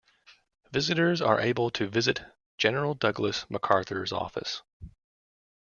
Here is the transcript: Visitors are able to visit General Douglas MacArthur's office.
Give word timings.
Visitors 0.71 1.21
are 1.21 1.39
able 1.39 1.69
to 1.69 1.87
visit 1.87 2.21
General 2.57 2.95
Douglas 2.95 3.45
MacArthur's 3.51 4.11
office. 4.11 4.63